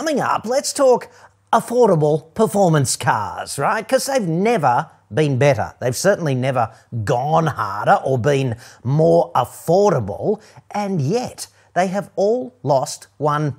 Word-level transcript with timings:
coming 0.00 0.18
up, 0.18 0.46
let's 0.46 0.72
talk 0.72 1.10
affordable 1.52 2.32
performance 2.32 2.96
cars, 2.96 3.58
right? 3.58 3.86
Because 3.86 4.06
they've 4.06 4.26
never 4.26 4.90
been 5.12 5.36
better. 5.36 5.74
They've 5.78 5.94
certainly 5.94 6.34
never 6.34 6.74
gone 7.04 7.48
harder 7.48 8.00
or 8.02 8.16
been 8.16 8.56
more 8.82 9.30
affordable, 9.34 10.40
and 10.70 11.02
yet 11.02 11.48
they 11.74 11.88
have 11.88 12.10
all 12.16 12.54
lost 12.62 13.08
one 13.18 13.56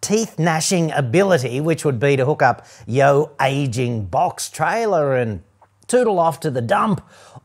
teeth 0.00 0.38
gnashing 0.38 0.92
ability, 0.92 1.60
which 1.60 1.84
would 1.84 1.98
be 1.98 2.14
to 2.14 2.24
hook 2.24 2.42
up 2.42 2.64
yo 2.86 3.32
aging 3.40 4.04
box 4.04 4.48
trailer 4.48 5.16
and 5.16 5.42
tootle 5.88 6.20
off 6.20 6.38
to 6.38 6.50
the 6.52 6.62
dump 6.62 7.04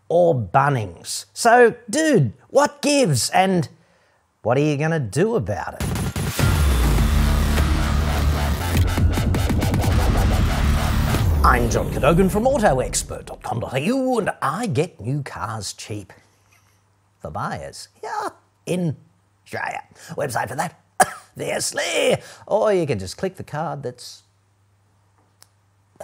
or 0.09 0.35
Bunnings. 0.35 1.25
So, 1.33 1.73
dude, 1.89 2.33
what 2.49 2.83
gives 2.83 3.31
and 3.31 3.67
what 4.43 4.59
are 4.59 4.61
you 4.61 4.77
going 4.77 4.91
to 4.91 4.99
do 4.99 5.33
about 5.33 5.81
it? 5.81 5.90
I'm 11.51 11.69
John 11.69 11.91
Cadogan 11.91 12.29
from 12.29 12.45
AutoExpert.com.au 12.45 14.19
and 14.19 14.31
I 14.41 14.67
get 14.67 15.01
new 15.01 15.21
cars 15.21 15.73
cheap 15.73 16.13
for 17.19 17.29
buyers 17.29 17.89
here 17.99 18.31
in 18.65 18.95
Australia. 19.43 19.83
Website 20.11 20.47
for 20.47 20.55
that, 20.55 20.79
obviously. 21.35 22.15
Or 22.47 22.71
you 22.71 22.87
can 22.87 22.99
just 22.99 23.17
click 23.17 23.35
the 23.35 23.43
card 23.43 23.83
that's 23.83 24.23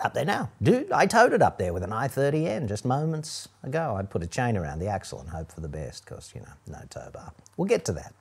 up 0.03 0.13
there 0.13 0.25
now. 0.25 0.51
Dude, 0.61 0.91
I 0.91 1.05
towed 1.05 1.31
it 1.31 1.41
up 1.41 1.57
there 1.57 1.71
with 1.71 1.83
an 1.83 1.91
i30N 1.91 2.67
just 2.67 2.83
moments 2.83 3.47
ago. 3.63 3.95
I'd 3.97 4.09
put 4.09 4.23
a 4.23 4.27
chain 4.27 4.57
around 4.57 4.79
the 4.79 4.87
axle 4.87 5.21
and 5.21 5.29
hope 5.29 5.53
for 5.53 5.61
the 5.61 5.69
best 5.69 6.03
because, 6.03 6.33
you 6.35 6.41
know, 6.41 6.51
no 6.67 6.79
tow 6.89 7.09
bar. 7.13 7.31
We'll 7.55 7.69
get 7.69 7.85
to 7.85 7.93
that. 7.93 8.13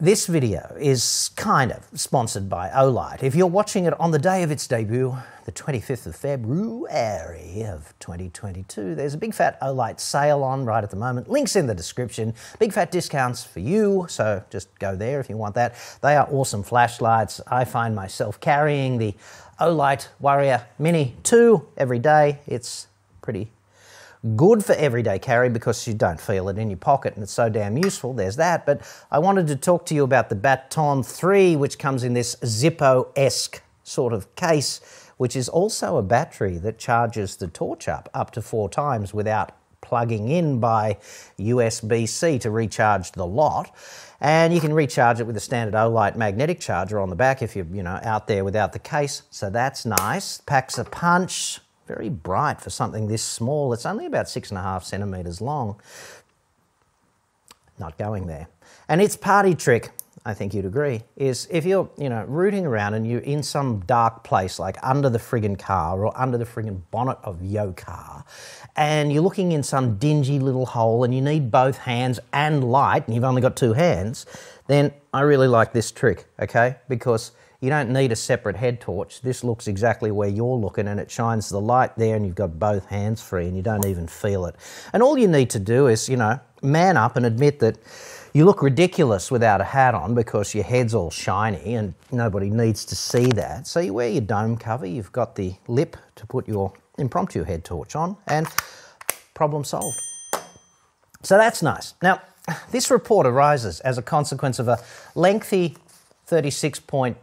This 0.00 0.28
video 0.28 0.76
is 0.78 1.32
kind 1.34 1.72
of 1.72 1.88
sponsored 1.92 2.48
by 2.48 2.68
Olight. 2.68 3.24
If 3.24 3.34
you're 3.34 3.48
watching 3.48 3.84
it 3.84 3.98
on 3.98 4.12
the 4.12 4.18
day 4.20 4.44
of 4.44 4.52
its 4.52 4.64
debut, 4.68 5.16
the 5.44 5.50
25th 5.50 6.06
of 6.06 6.14
February 6.14 7.64
of 7.64 7.92
2022, 7.98 8.94
there's 8.94 9.14
a 9.14 9.18
big 9.18 9.34
fat 9.34 9.60
Olight 9.60 9.98
sale 9.98 10.44
on 10.44 10.64
right 10.64 10.84
at 10.84 10.90
the 10.90 10.96
moment. 10.96 11.28
Links 11.28 11.56
in 11.56 11.66
the 11.66 11.74
description. 11.74 12.32
Big 12.60 12.72
fat 12.72 12.92
discounts 12.92 13.42
for 13.42 13.58
you, 13.58 14.06
so 14.08 14.40
just 14.50 14.68
go 14.78 14.94
there 14.94 15.18
if 15.18 15.28
you 15.28 15.36
want 15.36 15.56
that. 15.56 15.74
They 16.00 16.14
are 16.14 16.28
awesome 16.30 16.62
flashlights. 16.62 17.40
I 17.48 17.64
find 17.64 17.96
myself 17.96 18.38
carrying 18.38 18.98
the 18.98 19.16
Olight 19.58 20.06
Warrior 20.20 20.64
Mini 20.78 21.16
2 21.24 21.70
every 21.76 21.98
day. 21.98 22.38
It's 22.46 22.86
pretty 23.20 23.50
good 24.36 24.64
for 24.64 24.74
everyday 24.74 25.18
carry 25.18 25.48
because 25.48 25.86
you 25.86 25.94
don't 25.94 26.20
feel 26.20 26.48
it 26.48 26.58
in 26.58 26.70
your 26.70 26.76
pocket 26.76 27.14
and 27.14 27.22
it's 27.22 27.32
so 27.32 27.48
damn 27.48 27.78
useful. 27.78 28.12
There's 28.12 28.36
that. 28.36 28.66
But 28.66 28.82
I 29.10 29.18
wanted 29.18 29.46
to 29.48 29.56
talk 29.56 29.86
to 29.86 29.94
you 29.94 30.04
about 30.04 30.28
the 30.28 30.34
Baton 30.34 31.02
3, 31.02 31.56
which 31.56 31.78
comes 31.78 32.04
in 32.04 32.14
this 32.14 32.36
Zippo 32.36 33.08
esque 33.16 33.62
sort 33.84 34.12
of 34.12 34.34
case, 34.34 34.80
which 35.16 35.36
is 35.36 35.48
also 35.48 35.96
a 35.96 36.02
battery 36.02 36.58
that 36.58 36.78
charges 36.78 37.36
the 37.36 37.48
torch 37.48 37.88
up 37.88 38.08
up 38.12 38.30
to 38.32 38.42
four 38.42 38.68
times 38.68 39.14
without 39.14 39.52
plugging 39.80 40.28
in 40.28 40.58
by 40.60 40.98
USB 41.38 42.08
C 42.08 42.38
to 42.40 42.50
recharge 42.50 43.12
the 43.12 43.26
lot. 43.26 43.74
And 44.20 44.52
you 44.52 44.60
can 44.60 44.72
recharge 44.72 45.20
it 45.20 45.26
with 45.26 45.36
a 45.36 45.40
standard 45.40 45.74
Olight 45.74 46.16
magnetic 46.16 46.58
charger 46.58 46.98
on 46.98 47.08
the 47.08 47.16
back 47.16 47.40
if 47.40 47.54
you're 47.54 47.66
you 47.66 47.82
know 47.82 48.00
out 48.02 48.26
there 48.26 48.44
without 48.44 48.72
the 48.72 48.78
case. 48.78 49.22
So 49.30 49.48
that's 49.48 49.86
nice. 49.86 50.38
Packs 50.38 50.76
a 50.76 50.84
punch 50.84 51.60
very 51.88 52.08
bright 52.08 52.60
for 52.60 52.70
something 52.70 53.08
this 53.08 53.24
small. 53.24 53.72
It's 53.72 53.86
only 53.86 54.06
about 54.06 54.28
six 54.28 54.50
and 54.50 54.58
a 54.58 54.62
half 54.62 54.84
centimetres 54.84 55.40
long. 55.40 55.80
Not 57.78 57.98
going 57.98 58.26
there. 58.26 58.48
And 58.88 59.00
its 59.00 59.16
party 59.16 59.54
trick, 59.54 59.90
I 60.24 60.34
think 60.34 60.52
you'd 60.52 60.66
agree, 60.66 61.02
is 61.16 61.48
if 61.50 61.64
you're, 61.64 61.88
you 61.96 62.08
know, 62.08 62.24
rooting 62.28 62.66
around 62.66 62.94
and 62.94 63.06
you're 63.06 63.20
in 63.20 63.42
some 63.42 63.80
dark 63.80 64.24
place, 64.24 64.58
like 64.58 64.76
under 64.82 65.08
the 65.08 65.18
friggin' 65.18 65.58
car 65.58 66.04
or 66.04 66.16
under 66.20 66.36
the 66.36 66.44
friggin' 66.44 66.82
bonnet 66.90 67.18
of 67.24 67.42
your 67.42 67.72
car, 67.72 68.24
and 68.76 69.12
you're 69.12 69.22
looking 69.22 69.52
in 69.52 69.62
some 69.62 69.96
dingy 69.96 70.38
little 70.38 70.66
hole 70.66 71.04
and 71.04 71.14
you 71.14 71.20
need 71.20 71.50
both 71.50 71.78
hands 71.78 72.20
and 72.32 72.64
light, 72.70 73.06
and 73.06 73.14
you've 73.14 73.24
only 73.24 73.42
got 73.42 73.56
two 73.56 73.72
hands, 73.72 74.26
then 74.66 74.92
I 75.14 75.22
really 75.22 75.48
like 75.48 75.72
this 75.72 75.90
trick, 75.90 76.26
okay? 76.38 76.76
Because 76.88 77.32
you 77.60 77.70
don't 77.70 77.90
need 77.90 78.12
a 78.12 78.16
separate 78.16 78.56
head 78.56 78.80
torch. 78.80 79.20
This 79.20 79.42
looks 79.42 79.66
exactly 79.66 80.10
where 80.12 80.28
you're 80.28 80.56
looking 80.56 80.86
and 80.86 81.00
it 81.00 81.10
shines 81.10 81.48
the 81.48 81.60
light 81.60 81.96
there 81.96 82.14
and 82.14 82.24
you've 82.24 82.36
got 82.36 82.58
both 82.58 82.86
hands 82.86 83.20
free 83.20 83.46
and 83.46 83.56
you 83.56 83.62
don't 83.62 83.84
even 83.84 84.06
feel 84.06 84.46
it. 84.46 84.54
And 84.92 85.02
all 85.02 85.18
you 85.18 85.26
need 85.26 85.50
to 85.50 85.58
do 85.58 85.88
is, 85.88 86.08
you 86.08 86.16
know, 86.16 86.38
man 86.62 86.96
up 86.96 87.16
and 87.16 87.26
admit 87.26 87.58
that 87.60 87.78
you 88.32 88.44
look 88.44 88.62
ridiculous 88.62 89.30
without 89.30 89.60
a 89.60 89.64
hat 89.64 89.94
on 89.94 90.14
because 90.14 90.54
your 90.54 90.62
head's 90.62 90.94
all 90.94 91.10
shiny 91.10 91.74
and 91.74 91.94
nobody 92.12 92.48
needs 92.48 92.84
to 92.84 92.94
see 92.94 93.26
that. 93.32 93.66
So 93.66 93.80
you 93.80 93.92
wear 93.92 94.08
your 94.08 94.20
dome 94.20 94.56
cover, 94.56 94.86
you've 94.86 95.12
got 95.12 95.34
the 95.34 95.54
lip 95.66 95.96
to 96.16 96.26
put 96.26 96.46
your 96.46 96.72
impromptu 96.96 97.42
head 97.42 97.64
torch 97.64 97.96
on 97.96 98.16
and 98.28 98.46
problem 99.34 99.64
solved. 99.64 99.98
So 101.22 101.36
that's 101.36 101.62
nice. 101.62 101.94
Now, 102.02 102.20
this 102.70 102.90
report 102.90 103.26
arises 103.26 103.80
as 103.80 103.98
a 103.98 104.02
consequence 104.02 104.60
of 104.60 104.68
a 104.68 104.78
lengthy 105.16 105.76
36 106.26 106.80
point 106.80 107.16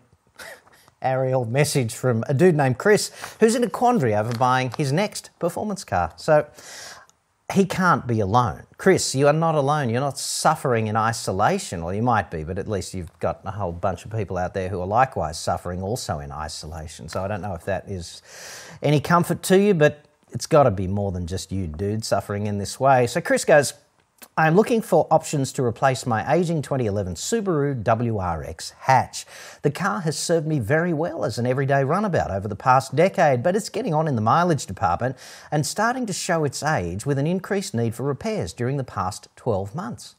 aerial 1.02 1.46
message 1.46 1.94
from 1.94 2.24
a 2.28 2.34
dude 2.34 2.56
named 2.56 2.78
Chris 2.78 3.12
who's 3.40 3.56
in 3.56 3.64
a 3.64 3.70
quandary 3.70 4.16
over 4.16 4.34
buying 4.34 4.72
his 4.78 4.92
next 4.92 5.30
performance 5.40 5.84
car. 5.84 6.14
So 6.18 6.48
he 7.54 7.66
can't 7.66 8.08
be 8.08 8.20
alone. 8.20 8.64
Chris, 8.78 9.14
you 9.14 9.28
are 9.28 9.34
not 9.34 9.54
alone. 9.54 9.90
You're 9.90 10.02
not 10.02 10.18
suffering 10.18 10.88
in 10.88 10.96
isolation, 10.96 11.84
or 11.84 11.94
you 11.94 12.02
might 12.02 12.32
be, 12.32 12.44
but 12.44 12.58
at 12.58 12.68
least 12.68 12.96
you've 12.96 13.18
got 13.20 13.42
a 13.46 13.52
whole 13.52 13.72
bunch 13.72 14.04
of 14.04 14.12
people 14.12 14.38
out 14.38 14.56
there 14.56 14.68
who 14.68 14.82
are 14.82 14.88
likewise 14.88 15.38
suffering 15.38 15.84
also 15.84 16.20
in 16.20 16.32
isolation. 16.32 17.08
So 17.08 17.24
I 17.24 17.28
don't 17.28 17.42
know 17.42 17.54
if 17.54 17.66
that 17.66 17.88
is 17.88 18.24
any 18.82 19.00
comfort 19.00 19.44
to 19.44 19.60
you, 19.60 19.76
but 19.76 20.06
it's 20.32 20.48
got 20.48 20.64
to 20.64 20.72
be 20.72 20.88
more 20.88 21.12
than 21.12 21.28
just 21.28 21.52
you, 21.52 21.68
dude, 21.68 22.04
suffering 22.04 22.48
in 22.48 22.58
this 22.58 22.80
way. 22.80 23.06
So 23.06 23.22
Chris 23.22 23.46
goes, 23.46 23.74
I'm 24.38 24.56
looking 24.56 24.82
for 24.82 25.08
options 25.12 25.54
to 25.54 25.64
replace 25.64 26.06
my 26.06 26.30
aging 26.34 26.62
2011 26.62 27.16
Subaru 27.16 27.82
WRX 27.82 28.74
hatch. 28.80 29.26
The 29.62 29.72
car 29.72 30.02
has 30.02 30.18
served 30.18 30.46
me 30.46 30.60
very 30.60 30.94
well 30.94 31.24
as 31.24 31.38
an 31.38 31.46
everyday 31.46 31.86
runabout 31.86 32.32
over 32.32 32.50
the 32.50 32.56
past 32.56 32.96
decade, 32.96 33.42
but 33.42 33.56
it's 33.56 33.70
getting 33.70 33.94
on 33.94 34.10
in 34.10 34.16
the 34.16 34.22
mileage 34.22 34.66
department 34.66 35.16
and 35.52 35.66
starting 35.66 36.06
to 36.06 36.12
show 36.12 36.44
its 36.44 36.64
age 36.64 37.06
with 37.06 37.18
an 37.18 37.28
increased 37.28 37.74
need 37.74 37.96
for 37.96 38.04
repairs 38.04 38.52
during 38.52 38.76
the 38.76 38.84
past 38.84 39.30
12 39.38 39.74
months. 39.74 40.16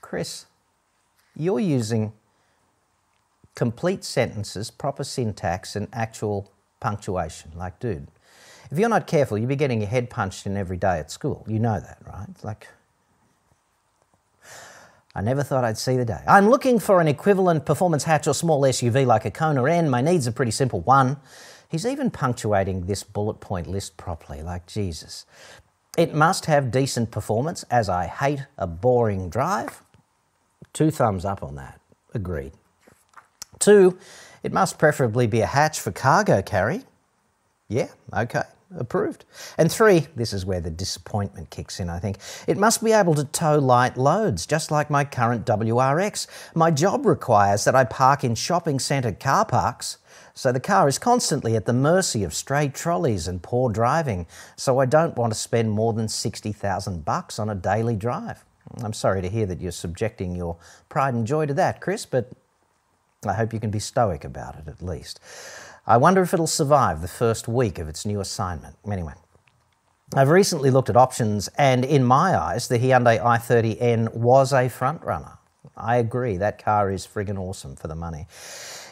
Chris, 0.00 0.46
you're 1.36 1.60
using 1.60 2.14
complete 3.54 4.04
sentences, 4.04 4.70
proper 4.70 5.04
syntax, 5.04 5.76
and 5.76 5.88
actual 5.92 6.50
punctuation. 6.80 7.52
Like, 7.54 7.78
dude, 7.78 8.08
if 8.70 8.78
you're 8.78 8.88
not 8.88 9.06
careful, 9.06 9.38
you'll 9.38 9.48
be 9.48 9.56
getting 9.56 9.80
your 9.80 9.90
head 9.90 10.10
punched 10.10 10.46
in 10.46 10.56
every 10.56 10.76
day 10.76 10.98
at 10.98 11.10
school. 11.10 11.44
You 11.46 11.58
know 11.58 11.78
that, 11.80 11.98
right? 12.06 12.28
like, 12.42 12.68
I 15.14 15.20
never 15.20 15.42
thought 15.42 15.64
I'd 15.64 15.78
see 15.78 15.96
the 15.96 16.04
day. 16.04 16.22
I'm 16.26 16.48
looking 16.48 16.78
for 16.78 17.00
an 17.00 17.08
equivalent 17.08 17.64
performance 17.66 18.04
hatch 18.04 18.26
or 18.26 18.34
small 18.34 18.62
SUV 18.62 19.06
like 19.06 19.24
a 19.24 19.30
Kona 19.30 19.64
N. 19.64 19.88
My 19.88 20.00
needs 20.00 20.26
are 20.26 20.32
pretty 20.32 20.50
simple. 20.50 20.80
One, 20.80 21.18
he's 21.68 21.86
even 21.86 22.10
punctuating 22.10 22.86
this 22.86 23.04
bullet 23.04 23.40
point 23.40 23.68
list 23.68 23.96
properly, 23.96 24.42
like 24.42 24.66
Jesus. 24.66 25.24
It 25.96 26.12
must 26.12 26.46
have 26.46 26.72
decent 26.72 27.12
performance, 27.12 27.62
as 27.70 27.88
I 27.88 28.06
hate 28.06 28.40
a 28.58 28.66
boring 28.66 29.30
drive. 29.30 29.80
Two 30.72 30.90
thumbs 30.90 31.24
up 31.24 31.42
on 31.44 31.54
that. 31.54 31.80
Agreed. 32.12 32.52
Two, 33.60 33.96
it 34.42 34.52
must 34.52 34.78
preferably 34.78 35.28
be 35.28 35.40
a 35.40 35.46
hatch 35.46 35.78
for 35.80 35.92
cargo 35.92 36.42
carry. 36.42 36.82
Yeah, 37.68 37.88
okay 38.12 38.42
approved. 38.78 39.24
And 39.58 39.70
three, 39.70 40.06
this 40.16 40.32
is 40.32 40.46
where 40.46 40.60
the 40.60 40.70
disappointment 40.70 41.50
kicks 41.50 41.80
in, 41.80 41.88
I 41.88 41.98
think. 41.98 42.18
It 42.46 42.56
must 42.56 42.82
be 42.82 42.92
able 42.92 43.14
to 43.14 43.24
tow 43.24 43.58
light 43.58 43.96
loads, 43.96 44.46
just 44.46 44.70
like 44.70 44.90
my 44.90 45.04
current 45.04 45.46
WRX. 45.46 46.26
My 46.54 46.70
job 46.70 47.06
requires 47.06 47.64
that 47.64 47.74
I 47.74 47.84
park 47.84 48.24
in 48.24 48.34
shopping 48.34 48.78
centre 48.78 49.12
car 49.12 49.44
parks. 49.44 49.98
So 50.34 50.50
the 50.50 50.60
car 50.60 50.88
is 50.88 50.98
constantly 50.98 51.54
at 51.54 51.66
the 51.66 51.72
mercy 51.72 52.24
of 52.24 52.34
stray 52.34 52.68
trolleys 52.68 53.28
and 53.28 53.42
poor 53.42 53.70
driving. 53.70 54.26
So 54.56 54.80
I 54.80 54.86
don't 54.86 55.16
want 55.16 55.32
to 55.32 55.38
spend 55.38 55.70
more 55.70 55.92
than 55.92 56.08
60,000 56.08 57.04
bucks 57.04 57.38
on 57.38 57.50
a 57.50 57.54
daily 57.54 57.96
drive. 57.96 58.44
I'm 58.82 58.92
sorry 58.92 59.22
to 59.22 59.28
hear 59.28 59.46
that 59.46 59.60
you're 59.60 59.72
subjecting 59.72 60.34
your 60.34 60.56
pride 60.88 61.14
and 61.14 61.26
joy 61.26 61.46
to 61.46 61.54
that, 61.54 61.80
Chris, 61.80 62.06
but 62.06 62.30
I 63.24 63.34
hope 63.34 63.52
you 63.52 63.60
can 63.60 63.70
be 63.70 63.78
stoic 63.78 64.24
about 64.24 64.56
it 64.56 64.66
at 64.66 64.82
least. 64.82 65.20
I 65.86 65.98
wonder 65.98 66.22
if 66.22 66.32
it'll 66.32 66.46
survive 66.46 67.02
the 67.02 67.08
first 67.08 67.46
week 67.46 67.78
of 67.78 67.88
its 67.88 68.06
new 68.06 68.20
assignment. 68.20 68.76
Anyway, 68.90 69.12
I've 70.14 70.30
recently 70.30 70.70
looked 70.70 70.88
at 70.88 70.96
options, 70.96 71.48
and 71.58 71.84
in 71.84 72.04
my 72.04 72.38
eyes, 72.38 72.68
the 72.68 72.78
Hyundai 72.78 73.22
i30N 73.22 74.14
was 74.14 74.52
a 74.52 74.70
frontrunner. 74.70 75.36
I 75.76 75.96
agree, 75.96 76.38
that 76.38 76.62
car 76.62 76.90
is 76.90 77.06
friggin' 77.06 77.38
awesome 77.38 77.76
for 77.76 77.88
the 77.88 77.94
money. 77.94 78.26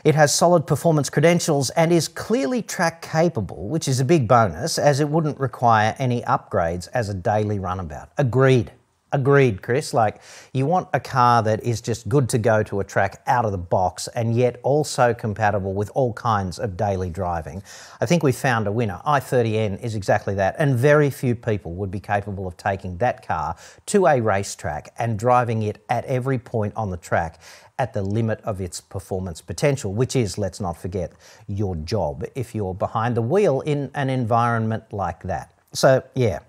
It 0.05 0.15
has 0.17 0.35
solid 0.35 0.67
performance 0.67 1.09
credentials 1.09 1.71
and 1.71 1.93
is 1.93 2.09
clearly 2.09 2.61
track 2.61 3.00
capable, 3.00 3.69
which 3.69 3.89
is 3.89 4.00
a 4.00 4.05
big 4.05 4.29
bonus 4.29 4.79
as 4.79 5.00
it 5.00 5.09
wouldn't 5.09 5.41
require 5.41 5.94
any 5.99 6.21
upgrades 6.23 6.89
as 6.93 7.09
a 7.09 7.15
daily 7.15 7.59
runabout. 7.59 8.11
Agreed. 8.19 8.73
Agreed, 9.14 9.61
Chris. 9.61 9.93
Like, 9.93 10.23
you 10.55 10.64
want 10.64 10.88
a 10.94 11.00
car 11.00 11.43
that 11.43 11.62
is 11.62 11.82
just 11.82 12.09
good 12.09 12.31
to 12.31 12.38
go 12.38 12.62
to 12.62 12.81
a 12.81 12.85
track 12.85 13.23
out 13.26 13.44
of 13.44 13.53
the 13.53 13.59
box 13.59 14.09
and 14.09 14.35
yet 14.35 14.59
also 14.62 15.12
compatible 15.12 15.75
with 15.75 15.91
all 15.94 16.14
kinds 16.14 16.59
of 16.59 16.79
daily 16.79 17.11
driving. 17.11 17.62
I 18.00 18.06
think 18.06 18.23
we 18.23 18.32
found 18.32 18.67
a 18.67 18.73
winner. 18.73 19.03
i30N 19.05 19.82
is 19.82 19.94
exactly 19.94 20.35
that, 20.37 20.56
and 20.59 20.76
very 20.76 21.11
few 21.11 21.35
people 21.35 21.75
would 21.75 21.91
be 21.91 22.00
capable 22.00 22.47
of 22.47 22.56
taking 22.56 22.97
that 22.99 23.26
car 23.26 23.55
to 23.87 24.06
a 24.06 24.19
racetrack 24.19 24.94
and 24.99 25.19
driving 25.19 25.62
it 25.62 25.85
at 25.91 26.06
every 26.06 26.38
point 26.38 26.73
on 26.75 26.91
the 26.91 26.97
track 26.97 27.38
at 27.79 27.93
the 27.93 28.00
limit 28.00 28.41
of 28.44 28.62
its 28.62 28.81
performance 28.81 29.43
potential, 29.43 29.93
which 29.93 30.17
is, 30.17 30.38
let's 30.38 30.58
not 30.58 30.79
forget, 30.79 31.12
your 31.47 31.76
job 31.76 32.25
if 32.35 32.55
you're 32.55 32.75
behind 32.75 33.15
the 33.15 33.23
wheel 33.23 33.61
in 33.61 33.91
an 33.94 34.08
environment 34.08 34.85
like 34.91 35.23
that. 35.25 35.53
So, 35.73 36.03
yeah, 36.15 36.41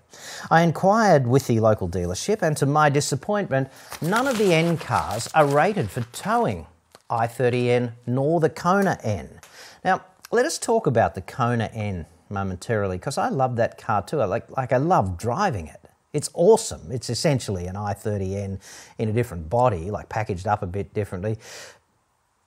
I 0.50 0.62
inquired 0.62 1.26
with 1.26 1.46
the 1.46 1.60
local 1.60 1.88
dealership, 1.88 2.42
and 2.42 2.56
to 2.58 2.66
my 2.66 2.90
disappointment, 2.90 3.70
none 4.02 4.26
of 4.26 4.38
the 4.38 4.52
N 4.52 4.76
cars 4.76 5.28
are 5.34 5.46
rated 5.46 5.90
for 5.90 6.02
towing, 6.12 6.66
i30N 7.10 7.92
nor 8.06 8.40
the 8.40 8.50
Kona 8.50 8.98
N. 9.02 9.40
Now, 9.84 10.02
let 10.30 10.44
us 10.44 10.58
talk 10.58 10.86
about 10.86 11.14
the 11.14 11.22
Kona 11.22 11.70
N 11.72 12.06
momentarily, 12.28 12.98
because 12.98 13.18
I 13.18 13.28
love 13.28 13.56
that 13.56 13.78
car 13.78 14.02
too. 14.02 14.20
I 14.20 14.26
like, 14.26 14.50
like 14.56 14.72
I 14.72 14.78
love 14.78 15.16
driving 15.16 15.68
it. 15.68 15.80
It's 16.12 16.30
awesome. 16.34 16.92
It's 16.92 17.10
essentially 17.10 17.66
an 17.66 17.74
i30N 17.74 18.60
in 18.98 19.08
a 19.08 19.12
different 19.12 19.48
body, 19.50 19.90
like 19.90 20.08
packaged 20.08 20.46
up 20.46 20.62
a 20.62 20.66
bit 20.66 20.94
differently. 20.94 21.38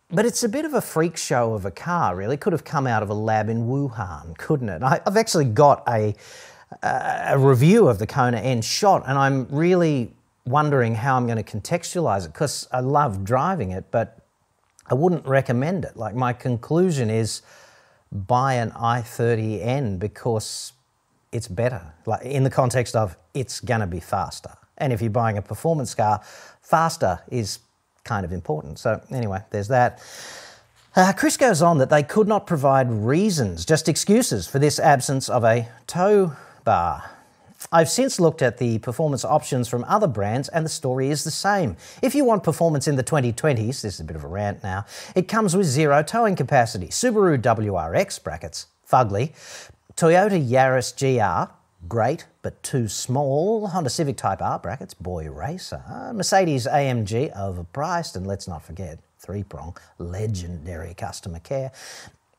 But 0.10 0.26
it's 0.26 0.44
a 0.44 0.50
bit 0.50 0.64
of 0.64 0.74
a 0.74 0.80
freak 0.80 1.18
show 1.18 1.54
of 1.54 1.66
a 1.66 1.72
car, 1.72 2.16
really. 2.16 2.38
Could 2.38 2.54
have 2.54 2.64
come 2.64 2.88
out 2.88 3.04
of 3.04 3.10
a 3.10 3.14
lab 3.14 3.50
in 3.50 3.68
Wuhan, 3.68 4.38
couldn't 4.38 4.70
it? 4.70 4.82
I, 4.82 5.02
have 5.04 5.18
actually 5.18 5.46
got 5.46 5.84
a 5.90 6.16
a 6.82 7.38
review 7.38 7.88
of 7.88 8.00
the 8.00 8.08
Kona 8.08 8.38
N 8.38 8.62
shot, 8.62 9.04
and 9.08 9.18
I'm 9.18 9.48
really 9.50 10.14
wondering 10.46 10.96
how 10.96 11.18
I'm 11.18 11.26
going 11.26 11.44
to 11.44 11.60
contextualize 11.60 12.26
it 12.26 12.34
because 12.34 12.68
I 12.72 12.80
love 12.80 13.24
driving 13.24 13.72
it, 13.72 13.86
but 13.92 14.20
I 14.90 14.94
wouldn't 14.94 15.26
recommend 15.26 15.86
it. 15.86 15.98
Like, 15.98 16.16
my 16.16 16.34
conclusion 16.34 17.10
is 17.10 17.42
buy 18.12 18.54
an 18.54 18.72
i30N 18.72 20.00
because 20.00 20.74
it's 21.32 21.48
better, 21.48 21.82
like 22.06 22.22
in 22.24 22.44
the 22.44 22.50
context 22.50 22.96
of 22.96 23.18
it's 23.34 23.60
going 23.60 23.82
to 23.82 23.88
be 23.88 24.00
faster. 24.00 24.52
And 24.78 24.94
if 24.94 25.02
you're 25.02 25.10
buying 25.10 25.38
a 25.38 25.42
performance 25.42 25.94
car, 25.94 26.22
faster 26.62 27.20
is 27.30 27.60
kind 28.06 28.26
of 28.26 28.32
important. 28.32 28.80
So, 28.80 29.02
anyway, 29.12 29.42
there's 29.52 29.68
that. 29.68 30.02
Uh, 30.96 31.14
Chris 31.14 31.38
goes 31.38 31.62
on 31.62 31.78
that 31.80 31.90
they 31.90 32.02
could 32.02 32.28
not 32.28 32.48
provide 32.48 32.90
reasons, 32.90 33.66
just 33.66 33.90
excuses 33.90 34.48
for 34.48 34.58
this 34.60 34.80
absence 34.80 35.30
of 35.30 35.44
a 35.44 35.68
tow 35.86 36.36
bar. 36.68 37.12
I've 37.72 37.90
since 37.90 38.20
looked 38.20 38.42
at 38.42 38.58
the 38.58 38.80
performance 38.80 39.24
options 39.24 39.70
from 39.70 39.86
other 39.86 40.06
brands, 40.06 40.50
and 40.50 40.66
the 40.66 40.70
story 40.70 41.10
is 41.10 41.24
the 41.24 41.32
same. 41.32 41.78
If 42.02 42.14
you 42.14 42.26
want 42.26 42.44
performance 42.44 42.90
in 42.90 42.98
the 42.98 43.06
2020s, 43.06 43.82
this 43.82 43.86
is 43.86 44.00
a 44.02 44.04
bit 44.04 44.18
of 44.18 44.26
a 44.26 44.28
rant 44.28 44.64
now, 44.64 44.86
it 45.16 45.30
comes 45.30 45.56
with 45.56 45.66
zero 45.66 46.04
towing 46.04 46.36
capacity. 46.36 46.88
Subaru 46.88 47.42
WRX, 47.42 48.22
brackets, 48.22 48.66
fugly. 48.86 49.32
Toyota 49.96 50.38
Yaris 50.46 50.92
GR, 50.92 51.54
great, 51.88 52.26
but 52.42 52.62
too 52.64 52.90
small. 52.90 53.68
Honda 53.68 53.90
Civic 53.90 54.18
Type 54.18 54.42
R, 54.42 54.60
brackets, 54.60 54.94
boy 54.94 55.30
racer. 55.30 55.82
Mercedes 56.14 56.68
AMG, 56.68 57.34
overpriced, 57.34 58.18
and 58.18 58.28
let's 58.28 58.46
not 58.46 58.62
forget, 58.62 59.00
three 59.20 59.44
prong, 59.44 59.78
legendary 60.00 60.94
customer 60.94 61.40
care. 61.40 61.72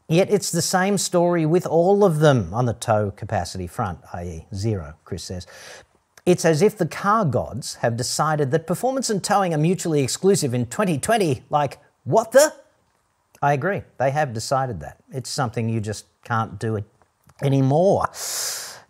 Yet 0.08 0.30
it's 0.30 0.50
the 0.50 0.62
same 0.62 0.96
story 0.96 1.44
with 1.44 1.66
all 1.66 2.02
of 2.02 2.20
them 2.20 2.54
on 2.54 2.64
the 2.64 2.72
tow 2.72 3.10
capacity 3.10 3.66
front, 3.66 3.98
i.e., 4.14 4.46
zero, 4.54 4.94
Chris 5.04 5.24
says. 5.24 5.46
It's 6.24 6.46
as 6.46 6.62
if 6.62 6.78
the 6.78 6.86
car 6.86 7.26
gods 7.26 7.74
have 7.76 7.96
decided 7.96 8.50
that 8.50 8.66
performance 8.66 9.10
and 9.10 9.22
towing 9.22 9.52
are 9.52 9.58
mutually 9.58 10.02
exclusive 10.02 10.54
in 10.54 10.64
2020. 10.66 11.44
Like, 11.50 11.78
what 12.04 12.32
the? 12.32 12.54
I 13.42 13.52
agree. 13.52 13.82
They 13.98 14.10
have 14.10 14.32
decided 14.32 14.80
that. 14.80 14.96
It's 15.10 15.28
something 15.28 15.68
you 15.68 15.80
just 15.80 16.06
can't 16.24 16.58
do 16.58 16.76
it 16.76 16.84
anymore. 17.42 18.06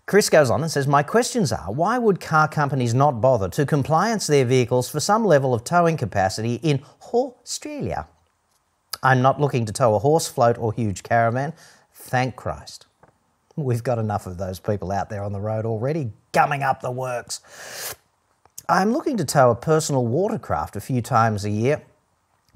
Chris 0.07 0.31
goes 0.31 0.51
on 0.51 0.63
and 0.63 0.71
says, 0.71 0.87
My 0.87 1.03
questions 1.03 1.53
are 1.53 1.73
why 1.73 1.99
would 1.99 2.21
car 2.21 2.49
companies 2.49 2.95
not 2.95 3.21
bother 3.21 3.49
to 3.51 3.67
compliance 3.67 4.27
their 4.27 4.45
vehicles 4.45 4.89
for 4.89 5.01
some 5.01 5.25
level 5.25 5.53
of 5.53 5.65
towing 5.65 5.97
capacity 5.97 6.55
in 6.63 6.83
Australia? 7.13 8.07
I'm 9.03 9.23
not 9.23 9.41
looking 9.41 9.65
to 9.67 9.73
tow 9.73 9.95
a 9.95 9.99
horse 9.99 10.27
float 10.27 10.59
or 10.59 10.73
huge 10.73 11.03
caravan. 11.03 11.53
Thank 11.93 12.37
Christ. 12.37 12.87
We've 13.57 13.83
got 13.83 13.99
enough 13.99 14.27
of 14.27 14.39
those 14.39 14.61
people 14.61 14.93
out 14.93 15.11
there 15.11 15.25
on 15.25 15.33
the 15.33 15.41
road 15.41 15.65
already, 15.65 16.13
gumming 16.33 16.63
up 16.63 16.81
the 16.81 16.91
works. 16.91 17.95
I'm 18.69 18.93
looking 18.93 19.17
to 19.17 19.25
tow 19.25 19.51
a 19.51 19.57
personal 19.57 20.07
watercraft 20.07 20.77
a 20.77 20.81
few 20.81 21.03
times 21.03 21.45
a 21.45 21.51
year, 21.51 21.83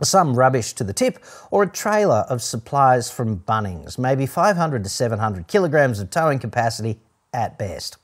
some 0.03 0.35
rubbish 0.35 0.75
to 0.75 0.85
the 0.85 0.93
tip, 0.93 1.25
or 1.50 1.62
a 1.62 1.69
trailer 1.69 2.25
of 2.29 2.43
supplies 2.43 3.11
from 3.11 3.38
Bunnings, 3.41 3.99
maybe 3.99 4.27
500 4.27 4.85
to 4.85 4.91
700 4.91 5.47
kilograms 5.47 6.00
of 6.00 6.11
towing 6.11 6.38
capacity 6.38 7.00
at 7.33 7.59
best 7.59 7.97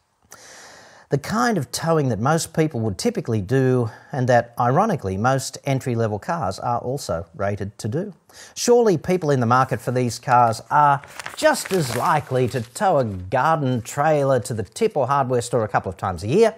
the 1.10 1.19
kind 1.19 1.56
of 1.56 1.72
towing 1.72 2.10
that 2.10 2.19
most 2.19 2.52
people 2.52 2.81
would 2.81 2.99
typically 2.99 3.40
do, 3.40 3.90
and 4.12 4.28
that, 4.28 4.52
ironically, 4.58 5.16
most 5.16 5.56
entry 5.64 5.94
level 5.94 6.19
cars 6.19 6.58
are 6.58 6.78
also 6.81 7.26
rated 7.34 7.76
to 7.78 7.88
do. 7.88 8.12
Surely 8.55 8.99
people 8.99 9.31
in 9.31 9.40
the 9.40 9.46
market 9.46 9.81
for 9.81 9.90
these 9.90 10.19
cars 10.19 10.60
are 10.70 11.00
just 11.34 11.72
as 11.72 11.96
likely 11.96 12.46
to 12.49 12.60
tow 12.60 12.99
a 12.99 13.05
garden 13.05 13.81
trailer 13.81 14.38
to 14.40 14.52
the 14.52 14.62
tip 14.62 14.96
or 14.96 15.06
hardware 15.06 15.40
store 15.40 15.64
a 15.64 15.69
couple 15.69 15.88
of 15.88 15.96
times 15.96 16.25
a 16.25 16.28
year. 16.28 16.55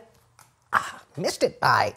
Ah, 0.73 1.01
missed 1.17 1.45
it, 1.45 1.57
I. 1.63 1.95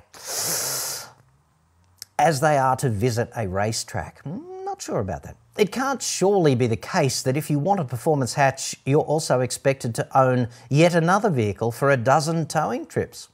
As 2.19 2.39
they 2.39 2.57
are 2.59 2.75
to 2.75 2.89
visit 2.89 3.31
a 3.35 3.47
racetrack. 3.47 4.21
Hmm, 4.21 4.52
not 4.73 4.81
sure 4.81 4.99
about 4.99 5.21
that. 5.21 5.37
It 5.55 5.71
can't 5.71 6.01
surely 6.01 6.55
be 6.55 6.65
the 6.65 6.75
case 6.75 7.21
that 7.21 7.37
if 7.37 7.47
you 7.47 7.59
want 7.59 7.79
a 7.79 7.85
performance 7.85 8.33
hatch, 8.33 8.75
you're 8.87 9.01
also 9.01 9.41
expected 9.41 9.93
to 9.95 10.17
own 10.17 10.47
yet 10.67 10.95
another 10.95 11.29
vehicle 11.29 11.71
for 11.71 11.91
a 11.91 11.97
dozen 11.97 12.47
towing 12.47 12.87
trips. 12.87 13.29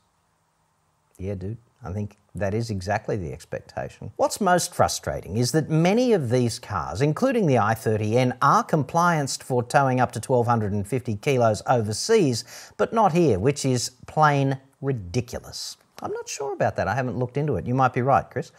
Yeah, 1.18 1.36
dude, 1.36 1.56
I 1.82 1.94
think 1.94 2.18
that 2.36 2.54
is 2.54 2.70
exactly 2.70 3.16
the 3.16 3.32
expectation. 3.32 4.12
What's 4.18 4.42
most 4.42 4.76
frustrating 4.76 5.38
is 5.38 5.54
that 5.54 5.70
many 5.70 6.12
of 6.12 6.30
these 6.30 6.60
cars, 6.60 7.02
including 7.02 7.48
the 7.48 7.56
i30N, 7.56 8.36
are 8.42 8.64
complianced 8.66 9.42
for 9.42 9.64
towing 9.64 10.02
up 10.02 10.12
to 10.12 10.20
1250 10.20 11.16
kilos 11.16 11.62
overseas, 11.68 12.44
but 12.76 12.92
not 12.92 13.14
here, 13.14 13.40
which 13.40 13.64
is 13.64 13.92
plain 14.08 14.60
ridiculous. 14.82 15.78
I'm 16.02 16.12
not 16.14 16.30
sure 16.30 16.54
about 16.54 16.76
that. 16.78 16.88
I 16.88 16.96
haven't 16.96 17.18
looked 17.18 17.38
into 17.38 17.56
it. 17.58 17.68
You 17.68 17.74
might 17.74 17.94
be 17.94 18.02
right, 18.02 18.30
Chris. 18.30 18.52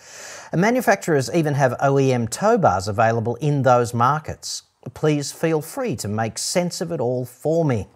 And 0.52 0.60
manufacturers 0.60 1.30
even 1.32 1.54
have 1.54 1.72
OEM 1.78 2.28
tow 2.30 2.58
bars 2.58 2.88
available 2.88 3.36
in 3.36 3.62
those 3.62 3.94
markets. 3.94 4.64
Please 4.94 5.32
feel 5.32 5.60
free 5.60 5.96
to 5.96 6.08
make 6.08 6.38
sense 6.38 6.80
of 6.80 6.92
it 6.92 7.00
all 7.00 7.24
for 7.24 7.64
me. 7.64 7.88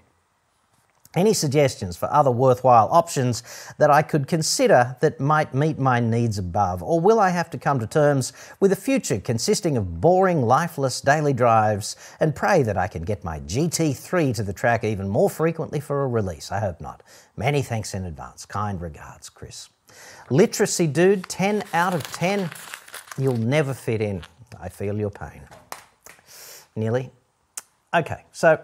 Any 1.14 1.32
suggestions 1.32 1.96
for 1.96 2.12
other 2.12 2.30
worthwhile 2.30 2.88
options 2.90 3.42
that 3.78 3.90
I 3.90 4.02
could 4.02 4.26
consider 4.26 4.96
that 5.00 5.20
might 5.20 5.54
meet 5.54 5.78
my 5.78 6.00
needs 6.00 6.38
above? 6.38 6.82
Or 6.82 7.00
will 7.00 7.20
I 7.20 7.30
have 7.30 7.50
to 7.50 7.58
come 7.58 7.78
to 7.78 7.86
terms 7.86 8.32
with 8.58 8.72
a 8.72 8.76
future 8.76 9.20
consisting 9.20 9.76
of 9.76 10.00
boring, 10.00 10.42
lifeless 10.42 11.00
daily 11.00 11.32
drives 11.32 11.94
and 12.18 12.34
pray 12.34 12.62
that 12.64 12.76
I 12.76 12.88
can 12.88 13.04
get 13.04 13.22
my 13.22 13.38
GT3 13.40 14.34
to 14.34 14.42
the 14.42 14.52
track 14.52 14.82
even 14.82 15.08
more 15.08 15.30
frequently 15.30 15.78
for 15.78 16.02
a 16.02 16.08
release? 16.08 16.50
I 16.50 16.58
hope 16.58 16.80
not. 16.80 17.02
Many 17.36 17.62
thanks 17.62 17.94
in 17.94 18.04
advance. 18.04 18.44
Kind 18.44 18.80
regards, 18.80 19.28
Chris. 19.28 19.68
Literacy, 20.30 20.88
dude, 20.88 21.28
10 21.28 21.62
out 21.72 21.94
of 21.94 22.02
10. 22.12 22.50
You'll 23.18 23.36
never 23.36 23.72
fit 23.72 24.00
in. 24.00 24.22
I 24.60 24.68
feel 24.68 24.98
your 24.98 25.10
pain. 25.10 25.42
Nearly? 26.74 27.12
Okay, 27.94 28.24
so 28.32 28.58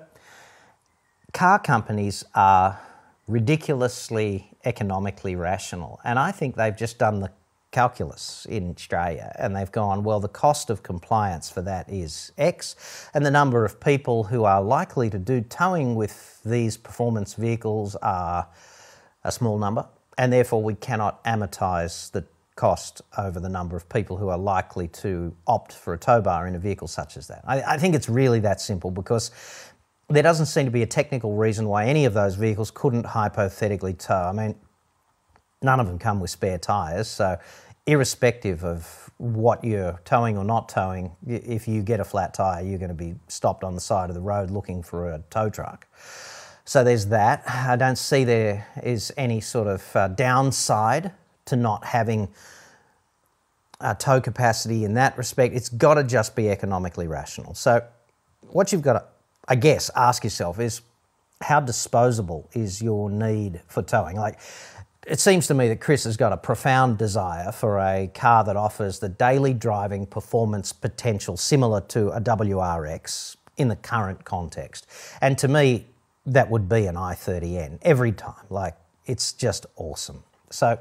car 1.41 1.59
companies 1.59 2.23
are 2.35 2.79
ridiculously 3.27 4.47
economically 4.67 5.35
rational, 5.35 5.99
and 6.05 6.19
I 6.19 6.33
think 6.33 6.55
they've 6.55 6.77
just 6.77 6.99
done 6.99 7.21
the 7.21 7.31
calculus 7.71 8.47
in 8.51 8.69
Australia 8.69 9.35
and 9.39 9.57
they've 9.57 9.73
gone, 9.73 10.05
well, 10.05 10.21
the 10.21 10.29
cost 10.29 10.69
of 10.69 10.83
compliance 10.83 11.49
for 11.49 11.63
that 11.63 11.89
is 11.89 12.31
X, 12.37 13.09
and 13.15 13.25
the 13.25 13.31
number 13.31 13.65
of 13.65 13.81
people 13.81 14.25
who 14.25 14.45
are 14.45 14.61
likely 14.61 15.09
to 15.09 15.19
do 15.19 15.41
towing 15.41 15.95
with 15.95 16.43
these 16.45 16.77
performance 16.77 17.33
vehicles 17.33 17.97
are 18.03 18.47
a 19.25 19.33
small 19.33 19.57
number, 19.57 19.89
and 20.19 20.31
therefore 20.31 20.63
we 20.63 20.75
cannot 20.75 21.25
amortise 21.25 22.11
the 22.11 22.23
cost 22.55 23.01
over 23.17 23.41
the 23.41 23.49
number 23.49 23.79
of 23.79 23.89
people 23.89 24.19
who 24.19 24.29
are 24.29 24.37
likely 24.37 24.89
to 24.89 25.35
opt 25.47 25.73
for 25.73 25.95
a 25.95 25.99
tow 25.99 26.21
bar 26.21 26.47
in 26.47 26.55
a 26.55 26.59
vehicle 26.59 26.87
such 26.87 27.17
as 27.17 27.29
that. 27.29 27.43
I, 27.47 27.63
I 27.63 27.79
think 27.79 27.95
it's 27.95 28.11
really 28.11 28.41
that 28.41 28.61
simple 28.61 28.91
because 28.91 29.31
there 30.11 30.23
doesn't 30.23 30.47
seem 30.47 30.65
to 30.65 30.71
be 30.71 30.83
a 30.83 30.87
technical 30.87 31.37
reason 31.37 31.69
why 31.69 31.87
any 31.87 32.05
of 32.05 32.15
those 32.15 32.35
vehicles 32.35 32.71
couldn't 32.71 33.07
hypothetically 33.07 33.95
tow. 33.95 34.15
I 34.15 34.33
mean, 34.33 34.57
none 35.63 35.81
of 35.81 35.87
them 35.87 35.99
come 35.99 36.21
with 36.21 36.31
spare 36.31 36.59
tyres, 36.59 37.09
so 37.09 37.39
irrespective 37.87 38.65
of 38.65 39.11
what 39.19 39.65
you're 39.65 40.01
towing 40.05 40.37
or 40.37 40.45
not 40.45 40.69
towing, 40.69 41.17
if 41.27 41.67
you 41.67 41.83
get 41.83 42.01
a 42.01 42.05
flat 42.05 42.35
tyre, 42.35 42.63
you're 42.63 42.79
going 42.79 42.89
to 42.89 42.95
be 42.95 43.15
stopped 43.29 43.65
on 43.65 43.75
the 43.75 43.81
side 43.81 44.09
of 44.11 44.15
the 44.15 44.21
road 44.21 44.51
looking 44.51 44.83
for 44.83 45.13
a 45.13 45.23
tow 45.31 45.49
truck. 45.49 45.87
So 46.65 46.85
there's 46.85 47.07
that. 47.07 47.43
I 47.47 47.77
don't 47.77 47.99
see 47.99 48.25
there 48.25 48.67
is 48.83 49.13
any 49.17 49.41
sort 49.41 49.67
of 49.67 49.97
uh, 49.97 50.09
downside 50.09 51.13
to 51.47 51.57
not 51.57 51.85
having 51.85 52.29
uh, 53.81 53.95
tow 53.95 54.21
capacity 54.21 54.85
in 54.85 54.95
that 54.95 55.17
respect. 55.19 55.55
It's 55.55 55.69
got 55.69 55.95
to 55.95 56.05
just 56.05 56.37
be 56.37 56.49
economically 56.49 57.09
rational. 57.09 57.55
So 57.55 57.83
what 58.51 58.73
you've 58.73 58.83
got 58.83 58.93
to, 58.93 59.05
I 59.51 59.57
guess, 59.57 59.91
ask 59.97 60.23
yourself 60.23 60.61
is 60.61 60.81
how 61.43 61.59
disposable 61.59 62.49
is 62.53 62.81
your 62.81 63.11
need 63.11 63.61
for 63.67 63.83
towing? 63.83 64.17
Like, 64.17 64.39
it 65.07 65.19
seems 65.19 65.49
to 65.49 65.55
me 65.55 65.67
that 65.69 65.81
Chris 65.81 66.05
has 66.05 66.17
got 66.17 66.33
a 66.33 66.37
profound 66.37 66.99
desire 66.99 67.51
for 67.51 67.81
a 67.81 68.09
car 68.15 68.45
that 68.45 68.57
offers 68.57 69.01
the 69.01 69.09
daily 69.09 69.53
driving 69.53 70.07
performance 70.07 70.73
potential 70.73 71.37
similar 71.37 71.81
to 71.81 72.11
a 72.11 72.21
WRX 72.21 73.37
in 73.57 73.67
the 73.67 73.77
current 73.77 74.25
context. 74.25 74.87
And 75.21 75.37
to 75.39 75.49
me, 75.49 75.87
that 76.27 76.49
would 76.49 76.69
be 76.69 76.87
an 76.87 76.95
i30N 76.95 77.79
every 77.83 78.13
time. 78.13 78.45
Like, 78.51 78.77
it's 79.05 79.33
just 79.33 79.67
awesome. 79.75 80.23
So, 80.51 80.79